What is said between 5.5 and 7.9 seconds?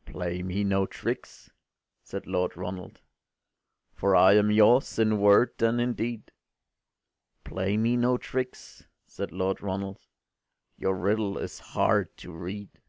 and in deed. Play